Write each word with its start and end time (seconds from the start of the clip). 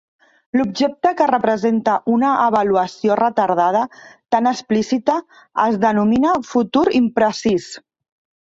L'objecte 0.59 1.09
que 1.19 1.27
representa 1.31 1.97
una 2.13 2.31
avaluació 2.45 3.17
retardada 3.21 3.83
tan 4.37 4.49
explícita 4.53 5.21
es 5.69 5.81
denomina 5.87 6.33
futur 6.55 6.87
imprecís. 7.05 7.71